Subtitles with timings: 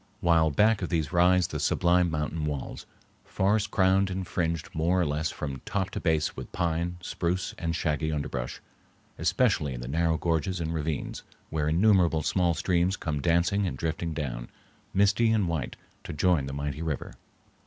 [0.19, 2.87] while back of these rise the sublime mountain walls,
[3.23, 7.75] forest crowned and fringed more or less from top to base with pine, spruce, and
[7.75, 8.59] shaggy underbrush,
[9.19, 14.11] especially in the narrow gorges and ravines, where innumerable small streams come dancing and drifting
[14.11, 14.49] down,
[14.91, 17.13] misty and white, to join the mighty river.